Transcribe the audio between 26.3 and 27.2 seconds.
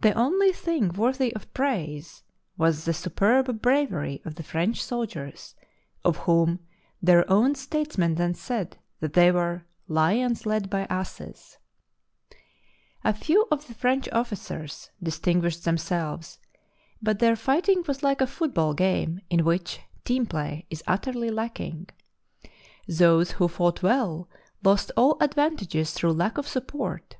of support.